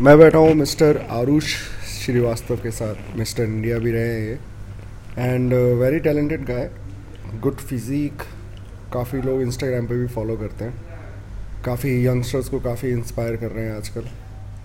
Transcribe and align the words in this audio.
मैं 0.00 0.18
बैठा 0.18 0.38
हूँ 0.38 0.54
मिस्टर 0.54 0.96
आरुष 1.10 1.54
श्रीवास्तव 1.88 2.56
के 2.56 2.70
साथ। 2.70 3.16
मिस्टर 3.16 3.42
इंडिया 3.42 3.78
भी 3.78 3.90
रहे 3.90 4.20
हैं 4.20 5.34
and 5.34 5.54
very 5.80 6.00
talented 6.00 6.44
guy 6.44 6.70
good 7.40 7.56
physique 7.56 8.22
काफ़ी 8.92 9.22
लोग 9.22 9.40
इंस्टाग्राम 9.42 9.86
पे 9.86 9.94
भी 9.94 10.06
फॉलो 10.06 10.36
करते 10.36 10.64
हैं। 10.64 10.74
काफ़ी 11.64 12.06
यंगस्टर्स 12.06 12.48
को 12.48 12.60
काफ़ी 12.60 12.88
इंस्पायर 12.88 13.36
कर 13.36 13.50
रहे 13.50 13.64
हैं 13.64 13.76
आजकल। 13.76 14.08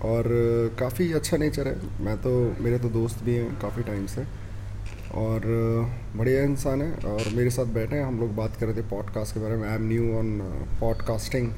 और 0.04 0.22
uh, 0.22 0.80
काफ़ी 0.80 1.12
अच्छा 1.12 1.36
नेचर 1.36 1.68
है। 1.68 2.04
मैं 2.04 2.16
तो 2.16 2.56
मेरे 2.60 2.78
तो 2.78 2.88
दोस्त 2.88 3.24
भी 3.24 3.34
हैं 3.34 3.60
काफ़ी 3.60 3.82
टाइम 3.82 4.06
से। 4.06 4.24
और 5.14 5.40
uh, 5.40 6.18
बढ़िया 6.18 6.42
इंसान 6.42 6.82
है। 6.82 6.92
और 6.92 7.34
मेरे 7.34 7.50
साथ 7.50 7.74
बैठे 7.74 7.96
हैं। 7.96 8.04
हम 8.04 8.20
लोग 8.20 8.36
बात 8.36 8.56
कर 8.56 8.66
रहे 8.66 8.76
थे 8.76 8.88
पॉडकास्ट 8.88 9.34
के 9.34 9.40
बारे 9.40 9.56
में। 9.56 9.68
I 9.68 9.74
am 9.74 9.88
new 9.88 10.14
on 10.14 10.38
podcasting 10.80 11.50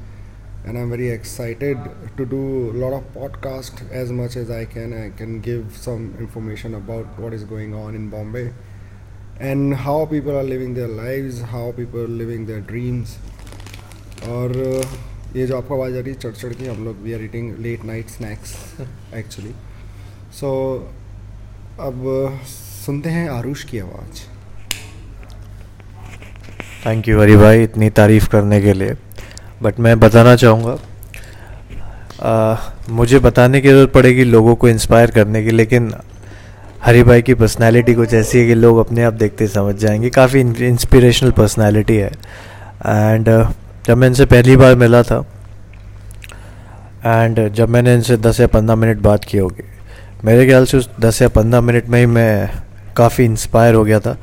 and 0.66 0.78
I'm 0.78 0.90
very 0.90 1.08
excited 1.10 1.78
to 2.16 2.24
do 2.24 2.70
a 2.70 2.76
lot 2.82 2.94
of 2.94 3.02
podcast 3.14 3.82
as 3.90 4.10
much 4.10 4.36
as 4.36 4.50
I 4.50 4.64
can. 4.64 4.92
I 4.94 5.10
can 5.10 5.40
give 5.40 5.76
some 5.76 6.14
information 6.18 6.74
about 6.74 7.18
what 7.18 7.34
is 7.34 7.44
going 7.44 7.74
on 7.74 7.94
in 7.94 8.08
Bombay 8.08 8.52
and 9.40 9.74
how 9.74 10.06
people 10.06 10.36
are 10.36 10.42
living 10.42 10.74
their 10.74 10.88
lives, 10.88 11.42
how 11.42 11.72
people 11.72 12.00
are 12.00 12.14
living 12.22 12.46
their 12.46 12.60
dreams. 12.72 13.16
और 14.24 14.52
uh, 14.64 14.86
ये 15.36 15.46
जो 15.46 15.56
आपको 15.56 15.74
आवाज़ 15.74 15.96
आ 15.96 16.00
रही 16.00 16.12
है 16.12 16.18
चढ़ 16.20 16.32
चढ़ 16.32 16.52
की 16.58 16.66
हम 16.66 16.84
लोग 16.84 17.00
we 17.02 17.12
are 17.12 17.22
eating 17.24 17.56
late 17.62 17.84
night 17.84 18.08
snacks 18.10 18.54
actually 19.14 19.54
so 20.40 20.50
अब 21.88 22.04
uh, 22.14 22.44
सुनते 22.86 23.10
हैं 23.10 23.28
आरुष 23.30 23.64
की 23.70 23.78
आवाज़ 23.78 24.22
थैंक 26.86 27.08
यू 27.08 27.20
हरी 27.20 27.36
भाई 27.36 27.62
इतनी 27.62 27.90
तारीफ़ 27.98 28.28
करने 28.30 28.60
के 28.60 28.72
लिए 28.72 28.94
बट 29.64 29.80
मैं 29.80 29.98
बताना 30.00 30.34
चाहूँगा। 30.36 30.78
मुझे 32.90 33.18
बताने 33.18 33.60
की 33.60 33.68
ज़रूरत 33.68 33.92
पड़ेगी 33.92 34.24
लोगों 34.24 34.54
को 34.56 34.68
इंस्पायर 34.68 35.10
करने 35.10 35.42
की, 35.44 35.50
लेकिन 35.50 35.92
हरी 36.84 37.02
भाई 37.02 37.22
की 37.22 37.34
पर्सनैलिटी 37.34 37.94
कुछ 37.94 38.14
ऐसी 38.14 38.38
है 38.38 38.46
कि 38.46 38.54
लोग 38.54 38.78
अपने 38.78 39.02
आप 39.04 39.12
देखते 39.14 39.46
समझ 39.48 39.74
जाएँगे। 39.76 40.10
काफ़ी 40.12 40.40
इंस्पिरेशनल 40.40 41.30
पर्सनैलिटी 41.32 41.96
है। 41.96 42.10
एंड 42.86 43.28
जब 43.86 43.96
मैं 43.96 44.08
इनसे 44.08 44.24
पहली 44.26 44.56
बार 44.56 44.74
मिला 44.76 45.02
था 45.02 45.24
एंड 47.06 47.48
जब 47.50 47.68
मैंने 47.68 47.94
इनसे 47.94 48.16
दस 48.18 48.40
या 48.40 48.46
पंद्रह 48.48 48.76
मिनट 48.76 48.98
बात 49.00 49.24
की 49.24 49.38
होगी, 49.38 49.64
मेरे 50.24 50.46
ख्याल 50.46 50.64
से 50.64 50.76
उस 50.78 50.88
दस 51.00 51.22
या 51.22 51.28
पंद्रह 51.30 51.60
मिनट 51.60 51.88
में 51.88 51.98
ही 52.00 52.06
मैं 52.08 52.50
काफ़ी 52.96 53.24
इंस्पायर 53.24 53.74
हो 53.74 53.84
गया 53.84 54.00
था। 54.00 54.16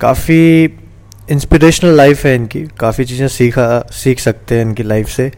काफ़ी 0.00 0.66
इंस्पिरेशनल 1.30 1.96
लाइफ 1.96 2.24
है 2.26 2.34
इनकी। 2.34 2.60
काफ़ी 2.78 3.04
चीज़ें 3.04 3.26
सीखा, 3.28 3.80
सीख 3.92 4.20
सकते 4.20 4.54
हैं 4.54 4.62
इनकी 4.62 4.82
लाइफ 4.82 5.08
से। 5.08 5.30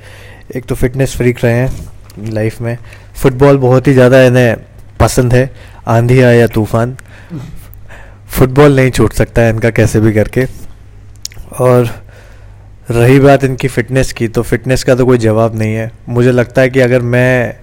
एक 0.56 0.64
तो 0.64 0.74
फिटनेस 0.74 1.16
फ्रीक 1.16 1.44
रहे 1.44 1.54
हैं 1.54 2.30
लाइफ 2.32 2.60
में। 2.60 2.76
फुटबॉल 3.22 3.56
बहुत 3.58 3.86
ही 3.86 3.92
ज़्यादा 3.92 4.22
इन्हें 4.22 4.56
पसंद 5.00 5.34
है। 5.34 5.50
आंधी 5.88 6.20
या 6.22 6.46
तूफ़ान। 6.46 6.96
फुटबॉल 8.28 8.76
नहीं 8.76 8.90
छूट 8.90 9.12
सकता 9.12 9.42
है 9.42 9.50
इनका 9.50 9.70
कैसे 9.70 10.00
भी 10.00 10.12
करके। 10.12 10.46
और 11.60 11.88
रही 12.90 13.18
बात 13.20 13.44
इनकी 13.44 13.68
फ़िटनेस 13.68 14.12
की 14.12 14.28
तो 14.28 14.42
फिटनेस 14.42 14.84
का 14.84 14.94
तो 14.94 15.06
कोई 15.06 15.18
जवाब 15.18 15.56
नहीं 15.58 15.74
है। 15.74 15.90
मुझे 16.08 16.32
लगता 16.32 16.62
है 16.62 16.70
कि 16.70 16.80
अगर 16.80 17.02
मैं 17.02 17.56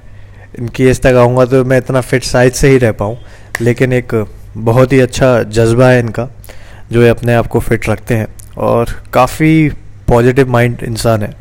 इनकी 0.60 0.84
एज 0.84 1.02
तक 1.02 1.16
आऊँगा 1.18 1.46
तो 1.46 1.64
मैं 1.66 1.78
इतना 1.78 2.02
फिट 2.02 2.24
साइज़ 2.24 2.54
से 2.54 2.70
ही 2.70 2.78
रह 2.78 2.92
पाऊँ। 2.92 3.18
लेकिन 3.62 3.94
एक 3.94 4.26
बहुत 4.58 4.94
ही 4.94 5.00
अच्छा 5.00 5.42
जज्बा 5.44 5.90
है 5.90 6.00
इनका। 6.00 6.30
जो 6.92 7.02
ये 7.02 7.10
अपने 7.10 7.34
आप 7.34 7.48
को 7.48 7.60
फिट 7.60 7.90
रखते 7.90 8.16
हैं 8.16 8.28
और 8.58 8.90
काफ़ी 9.14 9.70
पॉजिटिव 10.08 10.50
माइंड 10.50 10.84
इंसान 10.84 11.24
है। 11.24 11.34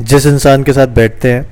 जिस 0.00 0.26
इंसान 0.26 0.62
के 0.62 0.72
साथ 0.72 0.86
बैठते 0.86 1.32
हैं 1.32 1.46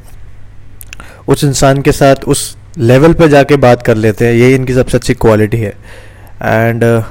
उस 1.28 1.44
इंसान 1.44 1.82
के 1.82 1.92
साथ 1.92 2.24
उस 2.26 2.56
लेवल 2.78 3.12
पे 3.12 3.28
जाके 3.28 3.56
बात 3.56 3.82
कर 3.82 3.96
लेते 3.96 4.26
हैं 4.26 4.32
यही 4.34 4.54
इनकी 4.54 4.74
सबसे 4.74 4.96
अच्छी 4.98 5.14
क्वालिटी 5.14 5.58
है। 5.58 5.74
एंड 6.42 6.84
uh, 6.84 7.02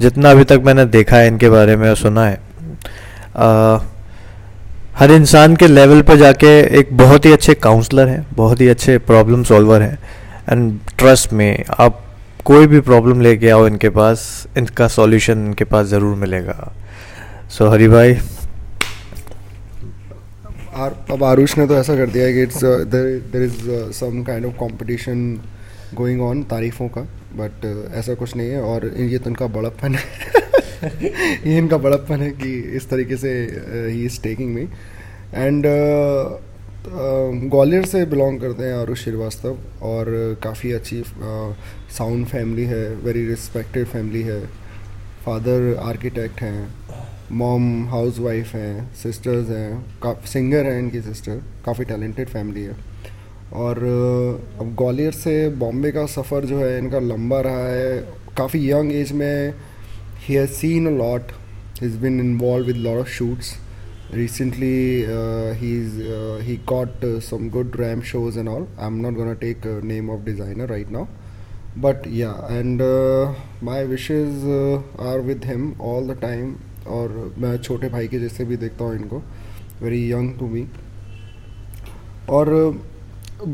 जितना 0.00 0.30
अभी 0.30 0.44
तक 0.44 0.62
मैंने 0.64 0.84
देखा 0.84 1.16
है 1.16 1.26
इनके 1.26 1.48
बारे 1.48 1.76
में 1.76 1.88
और 1.90 1.96
सुना 1.96 2.26
है 2.26 2.36
uh, 2.36 3.82
हर 4.98 5.10
इंसान 5.10 5.56
के 5.56 5.66
लेवल 5.66 6.02
पर 6.02 6.16
जाके 6.16 6.58
एक 6.80 6.88
बहुत 6.92 7.24
ही 7.24 7.32
अच्छे 7.32 7.54
काउंसलर 7.54 8.08
हैं 8.08 8.26
बहुत 8.32 8.60
ही 8.60 8.68
अच्छे 8.68 8.98
प्रॉब्लम 8.98 9.42
सॉल्वर 9.44 9.82
हैं। 9.82 9.98
एंड 10.52 10.78
ट्रस्ट 10.98 11.32
में 11.32 11.64
आप 11.78 12.03
कोई 12.44 12.66
भी 12.66 12.80
प्रॉब्लम 12.80 13.20
लेके 13.20 13.50
आओ 13.50 13.66
इनके 13.66 13.88
पास 13.90 14.22
इनका 14.58 14.88
सॉल्यूशन 14.88 15.44
इनके 15.46 15.64
पास 15.64 15.86
ज़रूर 15.86 16.16
मिलेगा। 16.16 16.72
सो 17.50 17.64
so, 17.64 17.70
हरी 17.72 17.88
भाई। 17.88 18.14
आर, 20.74 20.94
अब 21.10 21.24
आरुष 21.24 21.56
ने 21.58 21.66
तो 21.66 21.74
ऐसा 21.74 21.96
कर 21.96 22.10
दिया 22.10 22.24
है 22.26 22.32
कि 22.32 22.42
it's 22.42 22.64
there 22.94 23.42
is 23.42 23.92
some 23.98 24.22
kind 24.22 24.46
of 24.46 24.52
competition 24.54 25.40
going 25.94 26.22
on 26.22 26.42
तारीफ़ों 26.42 26.88
का 26.88 27.00
बट 27.36 27.64
uh, 27.64 27.94
ऐसा 27.94 28.14
कुछ 28.14 28.36
नहीं 28.36 28.48
है 28.48 28.60
और 28.62 28.86
ये 28.98 29.18
तो 29.18 29.30
इनका 29.30 29.46
बड़प्पन 29.56 29.94
है। 29.94 30.02
ये 31.46 31.56
इनका 31.58 31.76
बड़प्पन 31.78 32.20
है 32.20 32.30
कि 32.30 32.52
इस 32.76 32.88
तरीके 32.90 33.16
से 33.16 33.30
ही 33.90 34.04
is 34.04 34.20
taking 34.22 34.54
me 34.54 34.68
and 35.34 35.66
Gwalior 36.86 37.84
से 37.86 38.04
बिलोंग 38.06 38.38
करते 38.40 38.62
हैं 38.62 38.72
आरुष 38.74 39.02
श्रीवास्तव 39.04 39.58
और 39.82 40.06
काफ़ी 40.42 40.72
अच्छी 40.72 41.02
साउंड 41.02 42.26
फैमिली 42.26 42.64
है 42.64 42.84
वेरी 42.96 43.24
रिस्पेक्टेड 43.26 43.86
फैमिली 43.86 44.22
है। 44.22 44.40
फादर 45.24 45.76
आर्किटेक्ट 45.82 46.40
हैं 46.42 46.74
मॉम 47.32 47.86
हाउस 47.88 48.18
वाइफ 48.18 48.54
हैं 48.54 48.94
सिस्टर्स 48.94 49.48
हैं 49.50 50.20
सिंगर 50.26 50.66
हैं 50.66 50.78
इनकी 50.78 51.00
सिस्टर 51.00 51.40
काफ़ी 51.66 51.84
टैलेंटेड 51.84 52.28
फैमिली 52.28 52.62
है। 52.62 52.76
और 53.54 53.78
अब 54.60 54.74
ग्वालियर 54.78 55.12
से 55.14 55.48
बॉम्बे 55.56 55.92
का 55.92 56.06
सफ़र 56.08 56.44
जो 56.44 56.58
है, 56.58 56.78
इनका 56.78 56.98
लंबा 57.00 57.40
रहा 57.40 57.66
है। 57.68 57.98
काफ़ी 58.36 58.70
यंग 58.70 58.92
एज 58.92 59.12
में 59.12 59.54
ही 60.18 60.34
has 60.34 60.50
seen 60.52 60.86
a 60.86 60.96
lot 60.98 61.32
is 61.82 61.96
been 61.98 62.20
involve 62.20 62.66
with 62.66 62.76
lot 62.78 62.98
of 62.98 63.08
shoots 63.10 63.56
recently 64.14 65.06
uh, 65.06 65.54
he's 65.54 65.98
uh, 66.00 66.40
he 66.44 66.56
got 66.72 67.04
uh, 67.04 67.20
some 67.20 67.48
good 67.48 67.76
ram 67.78 68.00
shows 68.02 68.36
and 68.36 68.48
all 68.48 68.66
i'm 68.78 69.00
not 69.02 69.14
gonna 69.18 69.34
take 69.36 69.64
name 69.92 70.08
of 70.08 70.24
designer 70.24 70.66
right 70.66 70.90
now 70.90 71.06
but 71.76 72.06
yeah 72.06 72.46
and 72.48 72.80
uh, 72.80 73.34
my 73.60 73.84
wishes 73.84 74.44
uh, 74.44 74.82
are 74.98 75.20
with 75.20 75.44
him 75.44 75.74
all 75.80 76.06
the 76.06 76.20
time 76.28 76.54
और 76.86 77.12
मैं 77.38 77.56
छोटे 77.58 77.88
भाई 77.88 78.08
के 78.08 78.18
जैसे 78.20 78.44
भी 78.44 78.56
देखता 78.56 78.84
हूँ 78.84 78.94
इनको 78.94 79.22
वेरी 79.82 80.00
यंग 80.12 80.38
टू 80.38 80.46
मी 80.46 80.66
और 82.30 82.50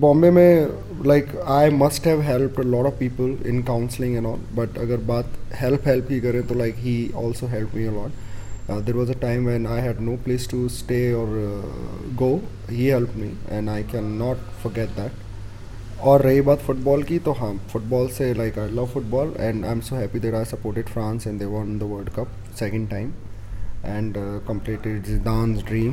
बॉम्बे 0.04 0.30
में 0.30 1.04
like 1.06 1.28
I 1.58 1.70
must 1.70 2.06
have 2.06 2.20
help 2.22 2.58
lot 2.60 2.86
of 2.86 2.98
people 2.98 3.36
in 3.48 3.62
counselling 3.68 4.16
and 4.16 4.26
all 4.26 4.40
but 4.56 4.78
अगर 4.78 4.96
बात 5.12 5.38
हेल्प 5.60 5.86
हेल्प 5.88 6.08
की 6.08 6.20
करें 6.20 6.46
तो 6.46 6.54
like 6.54 6.74
he 6.78 6.96
also 7.22 7.46
help 7.54 7.74
me 7.74 7.86
a lot 7.92 8.28
Uh, 8.70 8.78
there 8.78 8.94
was 8.94 9.10
a 9.10 9.14
time 9.16 9.46
when 9.46 9.66
I 9.66 9.80
had 9.80 10.00
no 10.00 10.16
place 10.16 10.46
to 10.48 10.68
stay 10.68 11.12
or 11.12 11.26
uh, 11.38 11.62
go. 12.16 12.40
He 12.68 12.86
helped 12.86 13.16
me, 13.16 13.30
and 13.48 13.68
I 13.68 13.82
cannot 13.84 14.38
forget 14.62 14.94
that. 14.96 15.10
और 16.02 16.22
रही 16.22 16.40
बात 16.40 16.58
football 16.66 17.02
की 17.02 17.18
तो 17.24 17.32
हाँ 17.38 17.52
football 17.72 18.08
से 18.08 18.32
like 18.34 18.58
I 18.58 18.68
love 18.68 18.86
football 18.92 19.34
and 19.40 19.64
I 19.64 19.70
am 19.70 19.80
so 19.88 19.96
happy 19.96 20.18
there 20.18 20.34
I 20.34 20.44
supported 20.44 20.88
France 20.88 21.26
and 21.26 21.38
they 21.38 21.44
won 21.46 21.78
the 21.78 21.90
world 21.90 22.10
cup 22.18 22.28
second 22.58 22.88
time 22.90 23.12
and 23.86 24.14
completed 24.48 25.02
Zidane's 25.06 25.64
dream 25.64 25.92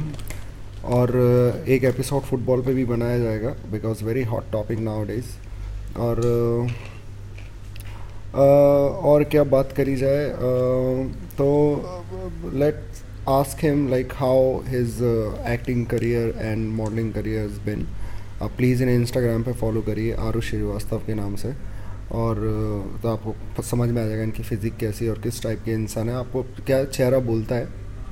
और 0.85 1.11
uh, 1.11 1.69
एक 1.69 1.83
episode 1.83 2.21
football 2.23 2.61
पे 2.65 2.73
भी 2.73 2.85
बनाया 2.85 3.17
जाएगा 3.19 3.55
because 3.71 4.03
very 4.05 4.23
hot 4.33 4.51
topic 4.51 4.79
nowadays 5.05 5.35
और 5.99 6.21
uh, 6.21 6.71
uh, 8.33 9.05
और 9.11 9.23
क्या 9.31 9.43
बात 9.55 9.73
करी 9.77 9.95
जाए 9.95 10.25
uh, 10.31 11.27
तो 11.37 11.47
let 12.53 12.83
ask 13.29 13.63
him 13.63 13.87
like 13.89 14.13
how 14.15 14.59
his 14.67 15.01
acting 15.49 15.85
career 15.85 16.35
and 16.37 16.67
modelling 16.73 17.13
career 17.13 17.45
is 17.45 17.59
been 17.65 17.87
आप 18.41 18.51
प्लीज़ 18.57 18.83
इन्हें 18.83 18.95
इंस्टाग्राम 18.95 19.43
पे 19.43 19.53
फॉलो 19.59 19.81
करिए 19.81 20.13
आरुष 20.27 20.49
श्रीवास्तव 20.49 20.97
के 21.07 21.13
नाम 21.13 21.35
से। 21.35 21.53
और 22.11 22.35
uh, 22.35 23.01
तो 23.01 23.09
आपको 23.09 23.63
समझ 23.63 23.89
में 23.89 24.01
आ 24.01 24.05
जाएगा 24.07 24.23
इनकी 24.23 24.43
फ़िज़िक 24.43 24.75
कैसी 24.77 25.07
और 25.07 25.19
किस 25.21 25.41
टाइप 25.43 25.61
के 25.65 25.71
इंसान 25.71 26.09
है। 26.09 26.15
आपको 26.15 26.43
क्या 26.65 26.83
चेहरा 26.83 27.19
बोलता 27.19 27.55
है 27.55 27.67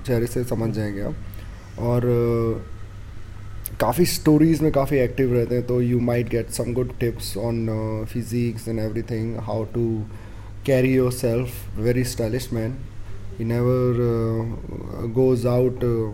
चेहरे 0.05 0.27
से 0.27 0.43
समझ 0.43 0.73
जाएँगे 0.75 1.01
आप। 1.01 1.15
और 1.81 2.01
uh, 2.01 2.75
काफ़ी 3.79 4.05
स्टोरीज़ 4.05 4.63
में 4.63 4.71
काफ़ी 4.71 4.97
एक्टिव 4.97 5.33
रहते 5.33 5.55
हैं 5.55 5.65
तो 5.67 5.81
you 5.81 5.99
might 5.99 6.29
get 6.29 6.49
some 6.49 6.73
good 6.73 6.91
tips 6.99 7.35
on 7.37 8.05
physics 8.13 8.67
and 8.67 8.79
everything 8.79 9.35
how 9.43 9.63
to 9.73 9.85
carry 10.65 10.93
yourself 11.11 11.77
very 11.79 12.03
stylish 12.03 12.51
man 12.53 12.75
he 13.37 13.43
never 13.43 13.79
uh, 14.07 15.07
goes 15.19 15.45
out 15.45 15.83
uh, 15.83 16.11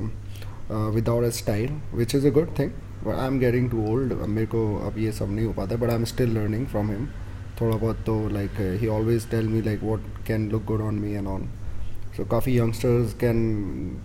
uh, 0.76 0.92
without 0.92 1.24
a 1.24 1.32
style 1.32 1.74
which 1.92 2.14
is 2.14 2.26
a 2.26 2.32
good 2.32 2.56
thing 2.56 2.74
but 3.04 3.16
I'm 3.16 3.40
getting 3.40 3.70
too 3.70 3.86
old 3.86 4.14
मेरे 4.38 4.46
को 4.54 4.62
अब 4.88 4.98
ये 4.98 5.12
सब 5.12 5.32
नहीं 5.32 5.46
हो 5.46 5.54
पाता 5.54 5.80
but 5.84 5.94
I'm 5.96 6.06
still 6.14 6.34
learning 6.40 6.68
from 6.76 6.94
him 6.94 7.08
थोड़ा 7.62 7.76
बहुत 7.78 8.04
तो 8.06 8.16
like 8.38 8.60
uh, 8.60 8.72
he 8.84 8.90
always 8.98 9.26
tell 9.26 9.52
me 9.56 9.62
like 9.62 9.84
what 9.90 10.08
can 10.30 10.50
look 10.50 10.66
good 10.66 10.82
on 10.82 11.02
me 11.02 11.16
and 11.16 11.28
on 11.28 11.50
so 12.18 12.26
काफ़ी 12.32 12.56
youngsters 12.56 13.14
can 13.26 13.44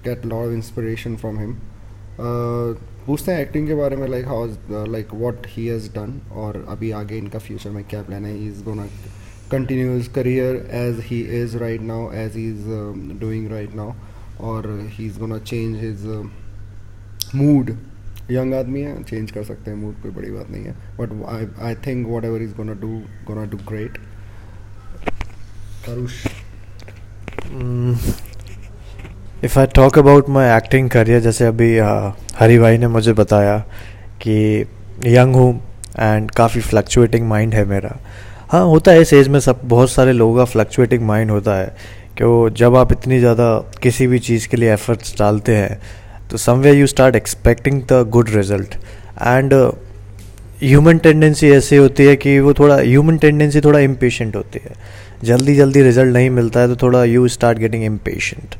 get 0.05 0.29
lot 0.35 0.45
of 0.49 0.59
inspiration 0.59 1.17
from 1.25 1.41
him 1.45 1.57
uh, 2.19 2.75
पूछते 3.07 3.33
हैं 3.33 3.41
acting 3.41 3.67
के 3.69 3.75
बारे 3.75 3.97
में 3.97 4.07
like 4.09 4.27
how 4.27 4.87
like 4.93 5.13
what 5.15 5.47
he 5.49 5.67
has 5.67 5.89
done 5.95 6.21
और 6.43 6.65
अभी 6.69 6.91
आगे 7.01 7.19
इनका 7.19 7.39
फ्यूचर 7.39 7.71
में 7.71 7.83
क्या 7.91 8.03
प्लान 8.03 8.25
है 8.25 8.33
he 8.33 8.47
is 8.49 8.63
gonna 8.65 8.87
continue 9.51 9.93
his 9.93 10.09
career 10.15 10.55
as 10.75 11.01
he 11.05 11.21
is 11.41 11.57
right 11.59 11.81
now 11.89 12.11
as 12.23 12.37
he 12.37 12.49
is 12.51 13.19
doing 13.21 13.51
right 13.51 13.75
now 13.77 13.93
और 14.49 14.69
he 14.93 15.07
is 15.07 15.19
gonna 15.19 15.39
change 15.51 15.77
his 15.81 16.07
mood 17.35 17.71
young 18.31 18.55
आदमी 18.55 18.81
है 18.83 19.03
चेंज 19.03 19.31
कर 19.31 19.45
सकते 19.45 19.71
हैं 19.71 19.79
मूड 19.79 19.95
कोई 20.03 20.11
बड़ी 20.13 20.31
बात 20.31 20.51
नहीं 20.51 20.65
है. 20.65 20.73
But 20.99 21.13
I 21.35 21.47
I 21.67 21.75
think 21.87 22.07
whatever 22.25 22.43
is 22.43 22.55
gonna 22.57 22.73
do 22.81 22.89
gonna 23.27 23.45
do 23.51 23.59
great 23.69 23.99
Karusha 25.87 26.25
if 29.45 29.59
I 29.59 29.67
talk 29.75 29.99
about 29.99 30.29
my 30.29 30.57
acting 30.57 30.91
career 30.91 31.21
जैसे 31.21 31.47
अभी 31.47 31.77
हरी 32.39 32.59
भाई 32.59 32.79
ने 32.79 32.87
मुझे 32.89 33.13
बताया 33.13 33.59
कि 34.23 34.37
यंग 35.07 35.35
हूँ 35.35 35.53
एंड 35.99 36.31
काफ़ी 36.31 36.61
फ्लक्चुएटिंग 36.61 37.29
माइंड 37.29 37.55
है 37.55 37.65
मेरा. 37.65 37.97
हाँ 38.49 38.65
होता 38.65 38.93
है 38.93 39.01
इस 39.01 39.13
एज 39.13 39.29
में 39.29 39.41
सब 39.41 39.61
बहुत 39.65 39.91
सारे 39.91 40.13
लोगों 40.13 40.37
का 40.37 40.45
फ्लक्चुएटिंग 40.45 41.03
माइंड 41.03 41.31
होता 41.31 41.55
है 41.55 41.77
कि 42.19 42.25
वो 42.25 42.51
जब 42.51 42.77
आप 42.77 42.93
इतनी 42.93 43.19
ज़्यादा 43.19 43.59
किसी 43.83 44.07
भी 44.07 44.19
चीज़ 44.19 44.49
के 44.49 44.57
लिए 44.57 44.73
एफर्ट्स 44.73 45.19
डालते 45.19 45.57
हैं 45.57 45.79
तो 46.31 46.37
someway 46.37 46.73
you 46.73 46.87
start 46.87 47.17
expecting 47.17 47.83
the 47.83 48.07
good 48.09 48.29
result 48.29 48.75
and 49.23 49.55
human 50.63 50.99
tendency 50.99 51.51
ऐसी 51.51 51.77
होती 51.77 52.05
है 52.05 52.17
कि 52.17 52.39
वो 52.41 52.55
थोड़ा 52.55 52.77
ह्यूमन 52.77 53.19
टेंडेंसी 53.19 53.61
थोड़ा 53.61 53.79
इम्पेशेंट 53.79 54.37
होती 54.37 54.61
है। 54.65 54.73
जल्दी 55.25 55.55
जल्दी 55.57 55.83
रिज़ल्ट 55.83 56.13
नहीं 56.13 56.31
मिलता 56.31 56.61
है 56.61 56.69
तो 56.69 56.77
थोड़ा 56.83 57.05
you 57.05 57.29
start 57.29 57.59
getting 57.59 57.85
impatient 57.85 58.55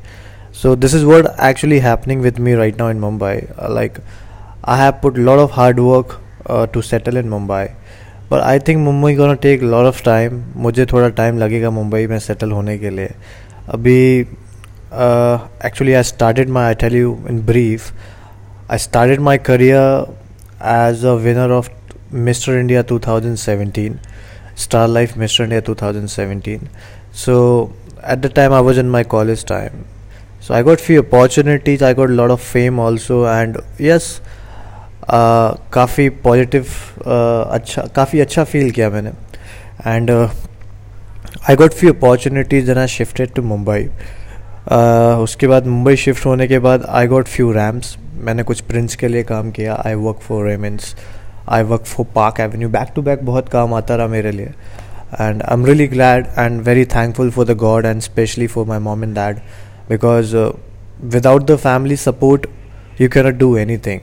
So 0.61 0.69
this 0.83 0.93
is 0.97 1.03
what 1.05 1.27
actually 1.47 1.79
happening 1.81 2.21
with 2.21 2.37
me 2.39 2.53
right 2.53 2.77
now 2.77 2.87
in 2.87 2.99
Mumbai. 2.99 3.33
Uh, 3.57 3.69
like 3.69 3.97
I 4.63 4.77
have 4.77 5.01
put 5.01 5.17
a 5.17 5.21
lot 5.21 5.39
of 5.39 5.51
hard 5.51 5.79
work 5.79 6.15
uh, 6.45 6.65
to 6.67 6.81
पर 8.31 8.39
I 8.39 8.59
think 8.67 8.77
Mumbai 8.77 9.13
gonna 9.15 9.33
take 9.43 9.63
lot 9.63 9.85
of 9.85 10.03
time 10.03 10.41
मुझे 10.55 10.85
थोड़ा 10.85 11.09
time 11.19 11.37
लगेगा 11.37 11.69
मुंबई 11.71 12.07
में 12.07 12.17
settle 12.19 12.51
होने 12.51 12.77
के 12.77 12.89
लिए। 12.89 13.09
अभी 13.69 13.97
actually 15.65 15.93
I 15.93 16.03
started 16.03 16.49
my 16.49 16.65
I 16.65 16.75
tell 16.81 16.95
you 16.95 17.17
in 17.29 17.41
brief 17.45 17.91
I 18.71 18.77
started 18.77 19.19
my 19.19 19.37
career 19.37 20.05
as 20.67 21.05
a 21.05 21.13
winner 21.23 21.51
of 21.51 21.69
mister 22.13 22.53
India 22.53 22.81
two 22.81 22.99
thousand 23.07 23.35
seventeen 23.37 23.99
star 24.57 24.87
life 24.87 25.17
mister 25.17 25.43
India 25.43 25.59
two 25.61 25.75
thousand 25.81 26.07
seventeen 26.07 26.67
so 27.25 27.35
at 28.09 28.19
the 28.19 28.31
time 28.35 28.53
I 28.53 28.61
was 28.61 28.79
in 28.79 28.89
my 28.89 29.03
college 29.13 29.45
time 29.47 29.83
so 30.47 30.53
I 30.53 30.63
got 30.63 30.79
few 30.79 31.01
opportunities 31.03 31.83
I 31.83 31.93
got 31.93 32.09
lot 32.09 32.31
of 32.31 32.51
fame 32.51 32.79
also 32.79 33.25
and 33.27 33.57
yes 33.81 34.09
काफ़ी 35.09 36.09
positive 36.23 36.65
अच्छा 37.05 37.81
काफ़ी 37.95 38.19
अच्छा 38.19 38.43
feel 38.43 38.71
किया 38.71 38.89
मैंने। 38.89 39.09
And 39.87 40.11
I 40.11 41.55
got 41.55 41.73
few 41.73 41.93
opportunities 41.93 42.69
and 42.69 42.79
I 42.79 42.87
shifted 42.87 43.33
to 43.33 43.41
Mumbai 43.43 43.87
उसके 45.23 45.47
बाद 45.47 45.67
Mumbai 45.67 45.95
shift 45.95 46.25
होने 46.25 46.47
के 46.47 46.59
बाद 46.59 46.85
आई 46.89 47.07
गॉट 47.07 47.27
फ्यू 47.27 47.51
रैम्स 47.51 47.95
मैंने 48.23 48.43
कुछ 48.43 48.61
प्रिंट्स 48.61 48.95
के 48.95 49.07
लिए 49.07 49.23
काम 49.23 49.51
किया. 49.51 49.81
I 49.85 49.93
work 49.95 50.19
for 50.21 50.45
Raymond's 50.47 50.95
I 51.49 51.63
work 51.63 51.85
for 51.85 52.05
Park 52.15 52.39
Avenue 52.39 52.69
back 52.69 52.87
to 52.95 53.01
back 53.01 53.23
बहुत 53.25 53.49
काम 53.49 53.73
आता 53.73 53.95
रहा 53.95 54.07
मेरे 54.07 54.31
लिए। 54.31 54.45
And 54.45 55.41
I 55.41 55.53
am 55.53 55.65
really 55.65 55.87
glad 55.87 56.25
and 56.37 56.61
very 56.61 56.85
thankful 56.85 57.29
for 57.31 57.45
the 57.45 57.57
god 57.57 57.85
and 57.85 58.01
specially 58.01 58.47
for 58.47 58.65
my 58.65 58.79
mom 58.79 59.03
and 59.03 59.15
dad 59.15 59.37
because 59.89 60.35
without 61.15 61.45
the 61.51 61.55
family 61.57 61.95
support 61.97 62.45
you 63.01 63.09
cannot 63.09 63.35
do 63.37 63.55
anything 63.77 64.01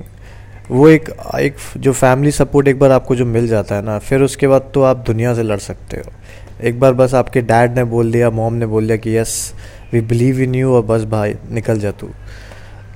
वो 0.71 0.89
एक 0.89 1.09
एक 1.39 1.57
जो 1.77 1.93
फैमिली 1.93 2.31
सपोर्ट 2.31 2.69
एक 2.69 2.79
बार 2.79 2.91
आपको 2.91 3.17
जो 3.17 3.25
मिल 3.27 3.49
जाता 3.49 3.75
है 3.75 3.83
ना 3.83 3.99
फिर 3.99 4.23
उसके 4.23 4.49
बाद 4.49 4.71
तो 4.75 4.83
आप 4.83 5.05
दुनिया 5.07 5.35
से 5.35 5.43
लड़ 5.43 5.59
सकते 5.59 5.97
हो। 5.97 6.13
एक 6.63 6.79
बार 6.81 6.93
बस 6.93 7.15
आपके 7.15 7.41
डैड 7.43 7.75
ने 7.77 7.85
बोल 7.85 8.13
दिया 8.13 8.31
मॉम 8.31 8.55
ने 8.55 8.67
बोल 8.67 8.87
दिया 8.87 8.97
कि 8.97 9.17
yes 9.17 9.55
we 9.93 10.01
believe 10.01 10.41
in 10.41 10.55
you 10.55 10.73
और 10.73 10.83
बस 10.83 11.05
भाई 11.05 11.35
निकल 11.53 11.79
जा 11.79 11.91
तू। 11.91 12.09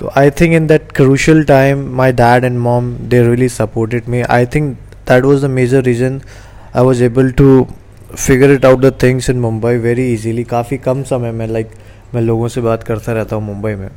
तो 0.00 0.10
I 0.16 0.30
think 0.30 0.54
in 0.54 0.66
that 0.66 0.92
crucial 0.92 1.42
time 1.44 1.84
my 1.96 2.12
dad 2.12 2.44
and 2.44 2.58
mom 2.58 2.92
they 3.08 3.22
really 3.22 3.48
supported 3.48 4.08
me 4.08 4.20
I 4.20 4.46
think 4.46 4.72
that 5.08 5.24
was 5.24 5.46
the 5.46 5.50
major 5.50 5.82
reason 5.82 6.20
I 6.76 6.84
was 6.84 7.04
able 7.04 7.30
to 7.30 7.66
figure 8.16 8.50
it 8.50 8.64
out 8.64 8.80
the 8.80 8.94
things 9.02 9.30
in 9.30 9.40
Mumbai 9.40 9.76
very 9.76 10.12
easily 10.12 10.44
काफ़ी 10.44 10.76
कम 10.78 11.02
समय 11.02 11.32
में 11.32 11.46
like 11.46 11.66
like, 11.66 12.14
मैं 12.14 12.22
लोगों 12.22 12.48
से 12.48 12.60
बात 12.60 12.82
करता 12.82 13.12
रहता 13.12 13.36
हूँ 13.36 13.44
मुंबई 13.44 13.74
में। 13.74 13.88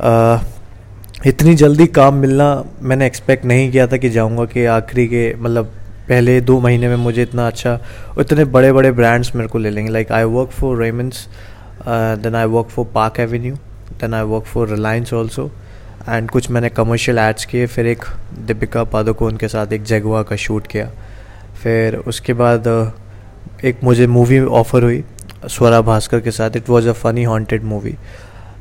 आ, 0.00 0.38
इतनी 1.26 1.54
जल्दी 1.54 1.86
काम 1.86 2.14
मिलना 2.14 2.46
मैंने 2.82 3.06
एक्सपेक्ट 3.06 3.44
नहीं 3.44 3.70
किया 3.72 3.86
था 3.86 3.96
कि 3.96 4.08
जाऊँगा 4.10 4.44
कि 4.44 4.64
आखिरी 4.66 5.06
के 5.08 5.22
मतलब 5.34 5.72
पहले 6.08 6.40
दो 6.40 6.58
महीने 6.60 6.88
में 6.88 6.96
मुझे 6.96 7.22
इतना 7.22 7.46
अच्छा 7.46 7.78
इतने 8.20 8.44
बड़े 8.44 8.72
बड़े 8.72 8.90
ब्रांड्स 8.92 9.34
मेरे 9.36 9.48
को 9.48 9.58
ले 9.58 9.70
लेंगे। 9.70 9.92
Like 9.92 10.12
I 10.12 10.24
work 10.24 10.50
for 10.50 10.82
Raymonds 10.82 11.26
then 11.86 12.34
I 12.34 12.46
work 12.46 12.66
for 12.66 12.86
Park 12.94 13.20
Avenue 13.20 13.54
then 14.00 14.14
I 14.14 14.22
work 14.22 14.44
for 14.44 14.68
Reliance 14.68 15.12
also 15.14 15.50
and 16.08 16.30
कुछ 16.30 16.50
मैंने 16.50 16.68
कमर्शियल 16.68 17.18
एड्स 17.18 17.44
किए, 17.44 17.66
फिर 17.66 17.86
एक 17.86 18.04
दीपिका 18.46 18.84
पादुकोण 18.84 19.36
के 19.36 19.48
साथ 19.48 19.72
एक 19.72 19.82
जगवा 19.84 20.22
का 20.22 20.36
शूट 20.36 20.66
किया। 20.66 20.90
फिर 21.62 21.96
उसके 21.98 22.32
बाद 22.34 22.68
एक 23.64 23.84
मुझे 23.84 24.06
मूवी 24.06 24.40
ऑफ़र 24.40 24.82
हुई, 24.82 25.02
स्वरा 25.46 25.80
भास्कर 25.80 26.20
के 26.20 26.30
साथ। 26.30 26.56
It 26.56 26.68
was 26.68 26.88
a 26.88 26.92
funny 26.92 27.24
haunted 27.24 27.64
movie 27.64 27.94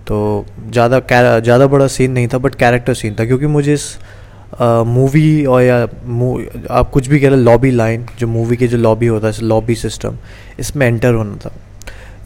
तो 0.07 0.45
ज़्यादा 0.69 0.99
ज़्यादा 1.39 1.67
बड़ा 1.67 1.87
सीन 1.87 2.11
नहीं 2.11 2.27
था 2.27 2.37
बट 2.37 2.55
कैरेक्टर 2.55 2.93
सीन 2.93 3.15
था 3.19 3.25
क्योंकि 3.25 3.47
मुझे 3.47 3.73
इस 3.73 3.95
मूवी 4.87 5.45
और 5.45 5.61
या 5.63 5.81
आप 6.71 6.89
कुछ 6.93 7.07
भी 7.07 7.19
कह 7.19 7.29
रहे 7.29 7.37
लॉबी 7.39 7.71
लाइन 7.71 8.05
जो 8.19 8.27
मूवी 8.27 8.57
के 8.57 8.67
जो 8.67 8.77
लॉबी 8.77 9.07
होता 9.07 9.27
है 9.27 9.41
लॉबी 9.43 9.75
सिस्टम 9.75 10.17
इसमें 10.59 10.85
एंटर 10.87 11.13
होना 11.13 11.35
था। 11.45 11.51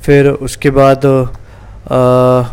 फिर 0.04 0.28
उसके 0.28 0.70
बाद 0.70 1.06
आ, 1.06 2.44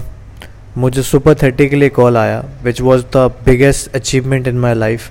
मुझे 0.78 1.02
सुपर 1.02 1.34
थर्टी 1.42 1.68
के 1.68 1.76
लिए 1.76 1.88
कॉल 1.88 2.16
आया 2.16 2.44
which 2.64 2.80
was 2.80 3.02
the 3.16 3.30
biggest 3.46 3.94
achievement 3.96 4.48
in 4.48 4.58
my 4.58 4.74
life 4.74 5.10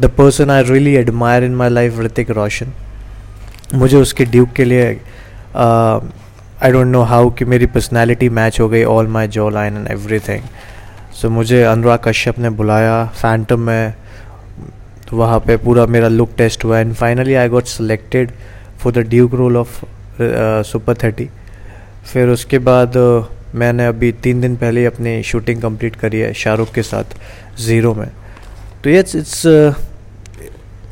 the 0.00 0.10
person 0.18 0.50
I 0.50 0.62
really 0.62 0.94
admire 0.96 1.44
in 1.44 1.54
my 1.54 1.70
life 1.70 1.98
Hrithik 2.00 2.30
Roshan 2.30 2.72
मुझे 3.74 3.96
उसके 3.96 4.24
ड्यूक 4.24 4.52
के 4.52 4.64
लिए 4.64 4.92
आई 6.62 6.72
डोंट 6.72 6.86
नो 6.86 7.02
हाउ 7.02 7.30
कि 7.30 7.44
मेरी 7.44 7.66
पर्सनैलिटी 7.66 8.28
मैच 8.28 8.60
हो 8.60 8.68
गई 8.68 8.84
ऑल 8.84 9.06
माई 9.06 9.28
जो 9.28 9.48
line 9.50 9.76
and 9.76 9.88
every 9.90 10.18
thing 10.18 10.42
so 11.20 11.30
मुझे 11.30 11.62
अनुराग 11.62 11.98
कश्यप 12.04 12.38
ने 12.38 12.50
बुलाया 12.50 13.04
फैंटम 13.04 13.60
में 13.60 13.94
तो 15.08 15.16
वहाँ 15.16 15.38
पे 15.40 15.56
पूरा 15.56 15.86
मेरा 15.86 16.08
लुक 16.08 16.30
टेस्ट 16.36 16.64
हुआ 16.64 16.78
and 16.78 16.94
finally 16.94 17.34
I 17.34 17.48
got 17.48 17.64
selected 17.64 18.30
for 18.78 18.92
the 18.92 18.98
duke 18.98 19.34
role 19.34 19.56
of 19.56 19.84
Super 20.70 20.94
thirty 20.94 21.28
फिर 22.12 22.28
उसके 22.28 22.58
बाद 22.58 22.96
uh, 22.96 23.24
मैंने 23.54 23.86
अभी 23.86 24.12
तीन 24.12 24.40
दिन 24.40 24.56
पहले 24.56 24.84
अपनी 24.86 25.22
शूटिंग 25.22 25.62
कंप्लीट 25.62 25.96
करी 25.96 26.18
है 26.20 26.32
शाहरुख 26.34 26.72
के 26.72 26.82
साथ 26.82 27.04
ज़ीरो 27.60 27.94
में. 27.94 28.08
तो 28.84 28.90
ये 28.90 28.98
इट्स 28.98 29.46
uh, 29.46 29.74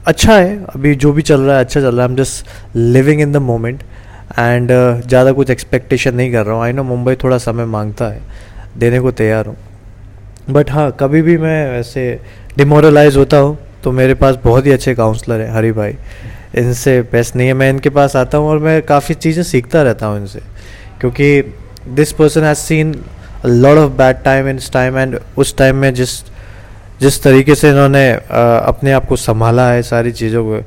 अच्छा 0.06 0.34
है 0.34 0.64
अभी 0.64 0.94
जो 0.94 1.12
भी 1.12 1.22
चल 1.22 1.40
रहा 1.40 1.56
है 1.56 1.64
अच्छा 1.64 1.80
चल 1.80 1.86
रहा 1.86 1.96
है. 1.96 2.02
I 2.02 2.08
am 2.08 2.16
just 2.16 2.76
living 2.76 3.20
in 3.20 3.32
the 3.32 3.36
moment 3.36 3.82
and 4.30 4.70
uh, 4.70 5.06
ज़्यादा 5.08 5.32
कुछ 5.32 5.50
एक्सपेक्टेशन 5.50 6.14
नहीं 6.14 6.32
कर 6.32 6.46
रहा 6.46 6.54
हूँ। 6.54 6.62
आई 6.64 6.72
नो 6.72 6.82
मुंबई 6.84 7.14
थोड़ा 7.22 7.38
समय 7.38 7.64
माँगता 7.66 8.08
है। 8.08 8.20
देने 8.78 9.00
को 9.00 9.10
तैयार 9.12 9.46
हूँ। 9.46 9.56
बट 10.50 10.70
हाँ 10.70 10.90
कभी 11.00 11.22
भी 11.22 11.36
मैं 11.38 11.70
वैसे 11.70 12.20
डिमोरलाइज 12.56 13.16
होता 13.16 13.36
हूँ 13.36 13.56
तो 13.84 13.92
मेरे 13.92 14.14
पास 14.14 14.36
बहुत 14.44 14.66
ही 14.66 14.70
अच्छे 14.72 14.94
काउंसलर 14.94 15.40
हैं 15.40 15.50
हरी 15.54 15.72
भाई। 15.72 15.94
इनसे 16.56 17.00
बेस्ट 17.12 17.36
नहीं 17.36 17.46
है। 17.48 17.54
मैं 17.54 17.68
इनके 17.70 17.90
पास 17.90 18.16
आता 18.16 18.38
हूँ 18.38 18.48
और 18.48 18.58
मैं 18.58 18.80
काफ़ी 18.82 19.14
चीज़ें 19.14 19.42
सीखता 19.42 19.82
रहता 19.82 20.06
हूँ 20.06 20.20
इनसे। 20.20 20.40
क्योंकि 21.00 21.42
this 21.88 22.12
person 22.12 22.44
has 22.44 22.58
seen 22.58 22.94
lot 23.46 23.78
of 23.78 23.92
bad 23.92 24.22
time 24.24 24.48
in 24.48 24.58
time 24.72 24.98
and 24.98 25.18
उस 25.38 25.56
टाइम 25.56 25.76
में 25.76 25.92
जिस 25.94 26.20
जिस 27.00 27.22
तरीके 27.22 27.54
से 27.54 27.68
इन्होंने 27.70 28.10
अपने 28.10 28.92
आप 28.92 29.06
को 29.06 29.16
संभाला 29.16 29.70
है 29.70 29.82
सारी 29.82 30.12
चीज़ों 30.12 30.44
को 30.44 30.60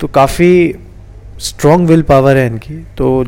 तो 0.00 0.06
काफ़ी 0.08 0.50
स्ट्रॉन्ग 1.40 1.88
विल 1.88 2.02
पावर 2.02 2.36
है 2.36 2.46
इनकी 2.46 2.74
तो 2.98 3.24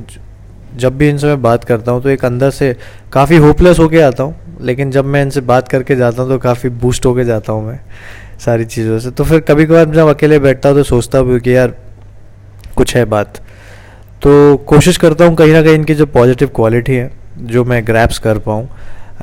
जब 0.76 0.96
भी 0.98 1.08
इनसे 1.08 1.26
मैं 1.26 1.40
बात 1.42 1.64
करता 1.64 1.92
हूँ 1.92 2.02
तो 2.02 2.08
एक 2.08 2.24
अंदर 2.24 2.50
से 2.50 2.74
काफ़ी 3.12 3.36
होपलेस 3.36 3.78
होके 3.78 4.00
आता 4.02 4.22
हूँ, 4.22 4.34
लेकिन 4.60 4.90
जब 4.90 5.04
मैं 5.04 5.22
इनसे 5.22 5.40
बात 5.42 5.68
करके 5.68 5.96
जाता 5.96 6.22
हूँ 6.22 6.30
तो 6.30 6.38
काफ़ी 6.38 6.68
बूस्ट 6.70 7.06
होके 7.06 7.24
जाता 7.24 7.52
हूँ 7.52 7.66
मैं 7.66 7.78
सारी 8.40 8.64
चीज़ों 8.66 8.98
से। 8.98 9.10
तो 9.10 9.24
फिर 9.24 9.40
कभी 9.40 9.66
कभार 9.66 9.90
जब 9.90 10.08
अकेले 10.08 10.38
बैठता 10.38 10.68
हूँ 10.68 10.78
तो 10.78 10.82
सोचता 10.84 11.18
हूँ 11.18 11.38
कि 11.38 11.56
यार, 11.56 11.74
कुछ 12.76 12.94
है 12.96 13.04
बात। 13.06 13.36
तो 14.22 14.56
कोशिश 14.68 14.96
करता 14.96 15.24
हूँ 15.24 15.34
कहीं 15.36 15.52
ना 15.52 15.62
कहीं 15.62 15.74
इनकी 15.74 15.94
जो 15.94 16.06
पॉजिटिव 16.08 16.50
क्वालिटी 16.56 16.94
है, 16.94 17.10
जो 17.38 17.64
मैं 17.64 17.86
ग्रैप्स 17.86 18.18
कर 18.18 18.38
पाऊँ। 18.38 18.68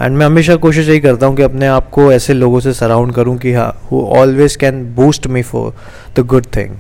एंड 0.02 0.18
मैं 0.18 0.26
हमेशा 0.26 0.56
कोशिश 0.58 0.88
यही 0.90 1.00
करता 1.00 1.26
हूँ 1.26 1.36
कि 1.36 1.44
अपने 1.44 1.68
आप 1.68 1.90
को 1.90 2.12
ऐसे 2.14 2.34
लोगों 2.34 2.60
से 2.60 2.74
सराउंड 2.74 3.14
करूँ 3.14 3.38
कि 3.38 3.54
हाँ 3.54 3.72
who 3.92 4.02
always 4.18 4.56
can 4.56 4.84
boost 4.96 5.28
me 5.28 5.42
for 5.44 5.74
the 6.16 6.26
good 6.26 6.46
thing 6.56 6.76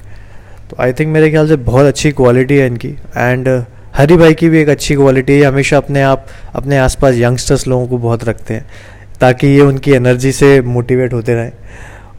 तो 0.70 0.76
आई 0.80 0.94
थिंक 0.94 1.14
मेरे 1.14 1.30
ख्याल 1.30 1.48
से 1.48 1.56
बहुत 1.68 1.86
अच्छी 1.86 2.12
क्वालिटी 2.12 2.58
है 2.58 2.68
इनकी। 2.68 2.96
एंड 3.18 3.48
uh, 3.50 3.64
हरी 3.96 4.18
भाई 4.18 4.34
की 4.34 4.50
भी 4.50 4.60
एक 4.62 4.70
अच्छी 4.70 4.96
क्वालिटी 4.96 5.34
है। 5.34 5.46
हमेशा 5.46 5.78
अपने 5.78 6.02
आप 6.02 6.28
अपने 6.56 6.78
आसपास 6.78 7.16
यंगस्टर्स 7.16 7.68
लोगों 7.68 7.88
को 7.88 7.98
बहुत 7.98 8.24
रखते 8.24 8.54
हैं 8.54 8.66
ताकि 9.22 9.48
ये 9.48 9.62
उनकी 9.62 9.92
एनर्जी 9.92 10.32
से 10.32 10.62
मोटिवेट 10.62 11.14
होते 11.14 11.34
रहें। 11.34 11.52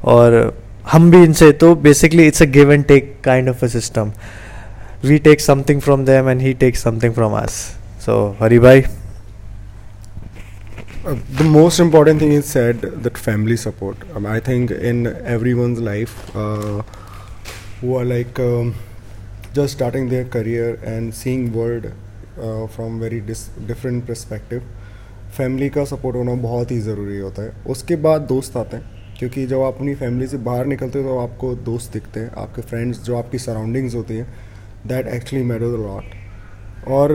और 0.05 0.59
हम 0.91 1.11
भी 1.11 1.23
इनसे 1.25 1.51
तो 1.53 1.75
basically 1.87 2.27
it's 2.27 2.43
a 2.43 2.47
give 2.57 2.73
and 2.73 2.85
take 2.85 3.15
kind 3.25 3.49
of 3.49 3.65
a 3.65 3.69
system 3.69 4.13
we 5.05 5.19
take 5.19 5.41
something 5.41 5.81
from 5.81 6.05
them 6.05 6.29
and 6.31 6.41
he 6.41 6.53
take 6.55 6.77
something 6.77 7.15
from 7.15 7.33
us 7.39 7.53
so 8.07 8.15
Hari 8.43 8.59
भाई। 8.59 8.83
Uh, 11.01 11.13
the 11.37 11.45
most 11.45 11.81
important 11.83 12.21
thing 12.23 12.33
is 12.39 12.49
said 12.55 12.83
that 13.05 13.19
family 13.27 13.57
support. 13.61 14.03
Um, 14.15 14.27
I 14.27 14.39
think 14.49 14.73
in 14.89 14.99
uh, 15.07 16.83
who 17.81 17.97
are 17.97 18.05
like 18.05 18.39
um, 18.39 18.75
just 19.55 19.75
starting 19.75 20.09
their 20.09 20.25
career 20.25 20.75
and 20.85 21.15
seeing 21.15 21.53
world 21.53 21.87
uh, 21.87 22.67
from 22.67 23.01
very 23.01 23.21
different 23.21 24.07
perspective, 24.07 24.63
family 25.37 25.69
का 25.71 25.85
support 25.85 26.17
होना 26.17 26.35
बहुत 26.43 26.71
ही 26.71 26.79
ज़रूरी 26.81 27.19
होता 27.19 27.43
है। 27.43 27.53
उसके 27.67 27.97
बाद 28.07 28.21
दोस्त 28.29 28.57
आते 28.57 28.77
हैं 28.77 29.17
क्योंकि 29.19 29.47
जब 29.47 29.61
आप 29.63 29.75
अपनी 29.75 29.95
फैमिली 29.95 30.27
से 30.27 30.37
बाहर 30.37 30.67
निकलते 30.67 30.99
हो 30.99 31.05
तो 31.05 31.19
आपको 31.19 31.55
दोस्त 31.65 31.93
दिखते 31.93 32.21
हैं 32.21 32.31
आपके 32.39 32.63
फ्रेंड्स 32.63 33.03
जो 33.05 33.17
आपकी 33.17 33.39
सराउंडिंग्स 33.39 33.95
होती 33.95 34.17
हैं 34.17 34.27
दैट 34.87 35.07
एक्चुअली 35.07 35.45
मैटर 35.45 35.77
लॉट 35.79 36.89
और 36.89 37.13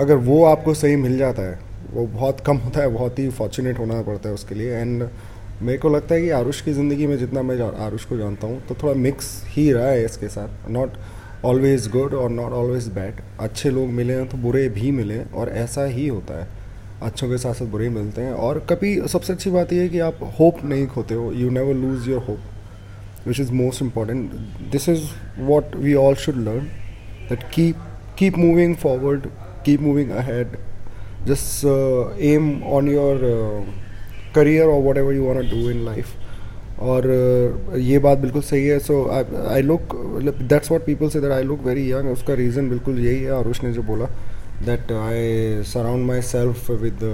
अगर 0.00 0.16
वो 0.28 0.44
आपको 0.44 0.74
सही 0.74 0.96
मिल 0.96 1.16
जाता 1.18 1.42
है 1.42 1.58
वो 1.90 2.06
बहुत 2.06 2.40
कम 2.46 2.56
होता 2.56 2.80
है 2.80 2.88
बहुत 2.88 3.18
ही 3.18 3.28
फॉर्चुनेट 3.38 3.78
होना 3.78 4.00
पड़ता 4.02 4.28
है 4.28 4.34
उसके 4.34 4.54
लिए 4.54 4.74
एंड 4.74 5.08
मेरे 5.62 5.78
को 5.78 5.88
लगता 5.88 6.14
है 6.14 6.20
कि 6.20 6.28
आरुष 6.30 6.60
की 6.60 6.72
ज़िंदगी 6.72 7.06
में 7.06 7.16
जितना 7.18 7.42
मैं 7.42 7.60
आरुष 7.84 8.04
को 8.04 8.16
जानता 8.16 8.46
हूँ 8.46 8.60
तो 8.66 8.74
थोड़ा 8.82 8.92
मिक्स 8.96 9.30
ही 9.46 9.70
रहा 9.72 9.86
है 9.86 10.04
इसके 10.04 10.28
साथ। 10.28 10.68
नॉट 10.70 10.92
ऑलवेज 11.44 11.88
गुड 11.90 12.14
और 12.14 12.30
नॉट 12.30 12.52
ऑलवेज 12.52 12.86
बैड 12.88 13.20
अच्छे 13.40 13.70
लोग 13.70 13.88
मिले 13.90 14.14
हैं 14.14 14.28
तो 14.28 14.36
बुरे 14.38 14.68
भी 14.68 14.90
मिले 14.92 15.18
और 15.34 15.48
ऐसा 15.48 15.84
ही 15.86 16.06
होता 16.08 16.38
है। 16.40 16.46
अच्छों 17.02 17.28
के 17.28 17.38
साथ 17.38 17.54
साथ 17.54 17.66
बुरे 17.66 17.88
मिलते 17.88 18.22
हैं 18.22 18.32
और 18.34 18.58
कभी 18.70 18.94
सबसे 19.08 19.32
अच्छी 19.32 19.50
बात 19.50 19.72
यह 19.72 19.82
है 19.82 19.88
कि 19.88 19.98
आप 20.00 20.18
होप 20.40 20.62
नहीं 20.64 20.86
खोते 20.86 21.14
हो। 21.14 21.32
You 21.32 21.50
never 21.50 21.74
lose 21.74 22.08
your 22.10 22.22
hope 22.24 23.26
which 23.26 23.40
is 23.40 23.52
most 23.52 23.82
important 23.82 24.30
this 24.72 24.88
is 24.88 25.04
what 25.40 25.76
we 25.76 25.94
all 25.96 26.14
should 26.24 26.36
learn 26.38 26.66
that 27.28 27.42
keep 27.54 27.82
keep 28.18 28.38
moving 28.38 28.76
forward 28.76 29.26
keep 29.64 29.80
moving 29.80 30.10
ahead 30.12 30.56
just 31.26 31.64
aim 32.24 32.50
on 32.64 32.88
on 32.96 33.87
your 34.36 34.66
और 34.66 34.82
whatever 34.96 35.14
you 35.14 35.22
want 35.24 35.50
do 35.50 35.70
in 35.70 35.84
life 35.84 36.06
और 36.80 37.06
ये 37.78 37.98
बात 37.98 38.18
बिल्कुल 38.18 38.42
सही 38.42 38.66
है। 38.66 38.78
So 38.78 39.04
I 39.50 39.62
look 39.62 39.94
that's 40.42 40.70
what 40.72 40.84
people 40.84 41.08
say 41.08 41.20
that 41.20 41.32
I 41.32 41.42
look 41.42 41.62
very 41.62 41.92
young 41.92 42.10
उसका 42.10 42.34
reason 42.34 42.68
बिल्कुल 42.68 42.98
यही 42.98 43.22
है 43.22 43.38
आरुष 43.38 43.62
ने 43.64 43.72
जो 43.72 43.82
बोला 43.82 44.06
that 44.66 44.92
I 44.92 45.62
surround 45.62 46.06
myself 46.22 46.70
with 46.70 47.04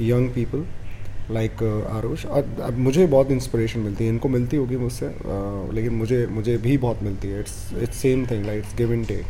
young 0.00 0.30
people 0.30 0.64
like 1.30 1.62
Aarush 1.92 2.26
और 2.26 2.74
मुझे 2.76 3.06
बहुत 3.06 3.30
इंस्पिरेशन 3.30 3.80
मिलती 3.80 4.04
है। 4.04 4.10
इनको 4.10 4.28
मिलती 4.28 4.56
होगी 4.56 4.76
मुझसे 4.76 5.06
uh, 5.06 5.74
लेकिन 5.74 5.92
मुझे 5.92 6.26
मुझे 6.30 6.56
भी 6.56 6.78
बहुत 6.78 7.02
मिलती 7.02 7.28
है। 7.28 7.40
It's 7.40 7.74
it's 7.82 7.96
same 7.96 8.26
thing 8.26 8.46
like 8.46 8.58
it's 8.58 8.76
give 8.76 8.92
and 8.92 9.04
take 9.04 9.24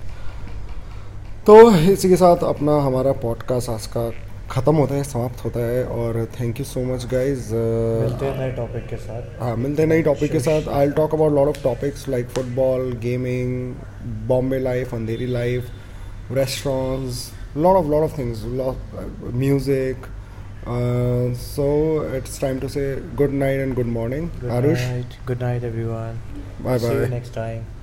तो 1.47 1.71
इसी 1.77 2.09
के 2.09 2.17
साथ 2.17 2.37
अपना 2.37 2.77
हमारा 2.77 3.13
पॉडकास्ट 3.13 3.71
आज 3.71 3.87
का 3.87 4.11
ख़त्म 4.51 4.75
होता 4.77 4.95
है 4.95 5.03
समाप्त 5.05 5.45
होता 5.45 5.61
है 5.61 5.85
और 5.97 6.25
thank 6.41 6.61
you 6.61 6.65
so 6.67 6.81
much 6.85 7.05
guys 7.13 7.53
मिलते 7.55 8.27
हैं 8.27 8.39
नए 8.39 8.53
टॉपिक 8.57 8.87
के 8.89 8.97
साथ। 8.97 9.41
हाँ 9.43 9.57
मिलते 9.57 9.83
हैं 9.83 9.89
नई 9.89 10.03
टॉपिक 10.03 10.33
के 10.33 10.41
साथ। 10.41 10.69
I 10.79 10.91
talk 11.01 11.15
about 11.15 11.33
lot 11.35 11.49
of 11.49 11.63
topics 11.63 12.09
like 12.09 12.29
football 12.37 12.93
gaming 13.03 13.75
Bombay 14.29 14.59
life 14.59 14.95
Andheri 14.95 15.27
life 15.27 16.33
restaurants 16.33 17.29
lot 17.57 17.77
of 17.77 17.87
lot 17.91 18.11
of 18.11 18.19
things 18.19 18.45
music 19.35 20.07
so 21.41 21.67
it's 22.17 22.39
time 22.39 22.61
to 22.61 22.69
say 22.69 22.85
good 23.17 23.33
night 23.33 23.65
and 23.65 23.75
good 23.81 23.93
morning. 23.97 24.31
Good 24.41 24.53
arush? 24.59 24.87
night. 24.93 25.19
good 25.27 25.41
night 25.41 25.69
everyone. 25.73 26.23
Bye 26.63 26.79
see 26.79 26.89
bye 26.89 26.97
you 27.01 27.13
next 27.19 27.39
time. 27.43 27.80